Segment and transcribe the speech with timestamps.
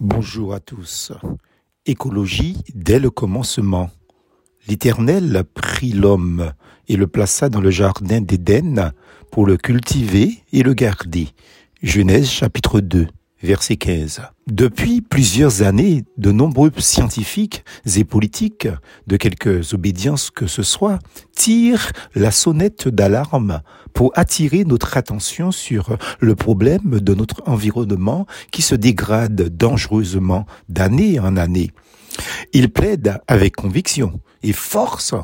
[0.00, 1.12] Bonjour à tous.
[1.86, 3.90] Écologie dès le commencement.
[4.66, 6.52] L'Éternel prit l'homme
[6.88, 8.92] et le plaça dans le jardin d'Éden
[9.30, 11.28] pour le cultiver et le garder.
[11.80, 13.06] Genèse chapitre 2
[13.44, 14.22] verset 15.
[14.46, 17.64] Depuis plusieurs années, de nombreux scientifiques
[17.96, 18.68] et politiques,
[19.06, 20.98] de quelques obédiences que ce soit,
[21.36, 23.60] tirent la sonnette d'alarme
[23.92, 31.20] pour attirer notre attention sur le problème de notre environnement qui se dégrade dangereusement d'année
[31.20, 31.70] en année.
[32.52, 35.14] Ils plaident avec conviction et force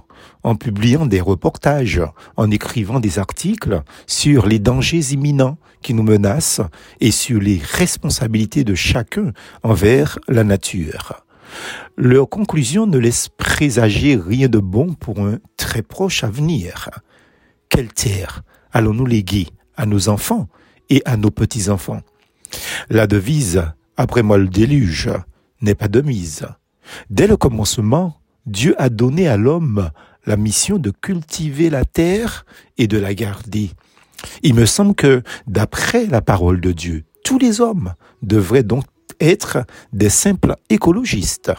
[0.42, 2.02] en publiant des reportages,
[2.36, 6.62] en écrivant des articles sur les dangers imminents qui nous menacent
[7.00, 9.32] et sur les responsabilités de chacun
[9.62, 11.24] envers la nature.
[11.96, 16.88] Leurs conclusions ne laissent présager rien de bon pour un très proche avenir.
[17.68, 20.48] Quelle terre allons-nous léguer à nos enfants
[20.88, 22.00] et à nos petits-enfants?
[22.88, 23.62] La devise,
[23.96, 25.10] après moi le déluge,
[25.60, 26.46] n'est pas de mise.
[27.10, 29.90] Dès le commencement, Dieu a donné à l'homme
[30.26, 32.44] la mission de cultiver la terre
[32.78, 33.70] et de la garder.
[34.42, 38.84] Il me semble que, d'après la parole de Dieu, tous les hommes devraient donc
[39.20, 41.52] être des simples écologistes.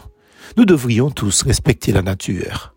[0.56, 2.74] Nous devrions tous respecter la nature.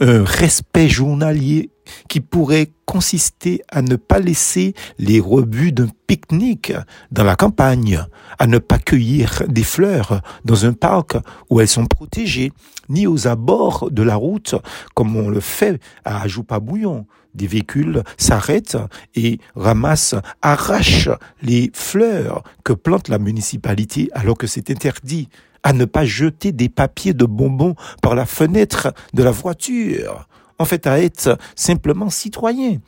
[0.00, 1.70] Un respect journalier
[2.08, 6.72] qui pourrait consister à ne pas laisser les rebuts d'un pique-nique
[7.10, 8.00] dans la campagne,
[8.38, 11.16] à ne pas cueillir des fleurs dans un parc
[11.50, 12.52] où elles sont protégées,
[12.88, 14.54] ni aux abords de la route
[14.94, 17.06] comme on le fait à Ajoupa-Bouillon.
[17.34, 18.78] Des véhicules s'arrêtent
[19.14, 21.10] et ramassent, arrachent
[21.42, 25.28] les fleurs que plante la municipalité alors que c'est interdit
[25.62, 30.64] à ne pas jeter des papiers de bonbons par la fenêtre de la voiture en
[30.64, 32.78] fait à être simplement citoyen.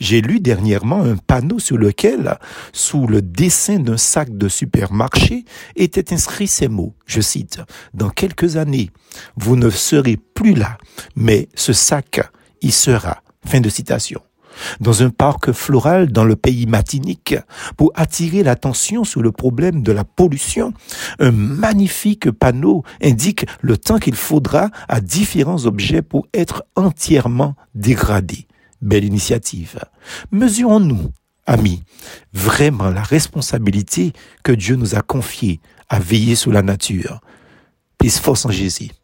[0.00, 2.38] J'ai lu dernièrement un panneau sur lequel,
[2.72, 6.94] sous le dessin d'un sac de supermarché, étaient inscrits ces mots.
[7.06, 7.60] Je cite,
[7.94, 8.90] Dans quelques années,
[9.36, 10.78] vous ne serez plus là,
[11.16, 12.20] mais ce sac
[12.62, 13.22] y sera.
[13.44, 14.20] Fin de citation
[14.80, 17.34] dans un parc floral dans le pays matinique
[17.76, 20.72] pour attirer l'attention sur le problème de la pollution.
[21.18, 28.46] Un magnifique panneau indique le temps qu'il faudra à différents objets pour être entièrement dégradés.
[28.80, 29.80] Belle initiative.
[30.30, 31.10] Mesurons-nous,
[31.46, 31.82] amis,
[32.32, 34.12] vraiment la responsabilité
[34.44, 37.20] que Dieu nous a confiée à veiller sur la nature.
[37.98, 38.90] Peace force en Jésus.